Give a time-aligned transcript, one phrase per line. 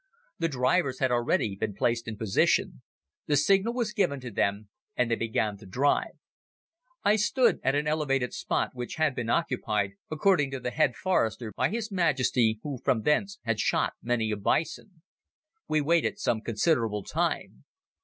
[0.39, 2.81] The drivers had already been placed in position.
[3.27, 6.13] The signal was given to them and they began the drive.
[7.03, 11.53] I stood at an elevated spot which had been occupied, according to the head forester,
[11.55, 15.03] by His Majesty, who from thence had shot many a bison.
[15.67, 17.63] We waited some considerable time.